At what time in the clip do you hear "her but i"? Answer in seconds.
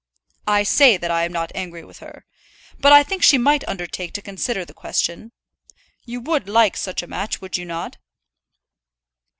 1.99-3.03